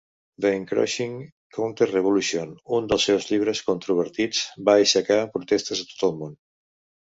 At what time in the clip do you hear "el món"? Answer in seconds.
6.13-6.37